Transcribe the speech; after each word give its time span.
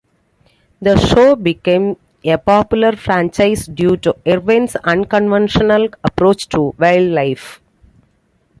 The 0.81 0.97
show 0.97 1.35
became 1.35 1.95
a 2.25 2.39
popular 2.39 2.93
franchise 2.93 3.67
due 3.67 3.97
to 3.97 4.15
Irwin's 4.25 4.75
unconventional 4.77 5.89
approach 6.03 6.47
to 6.49 6.73
wildlife. 6.79 7.61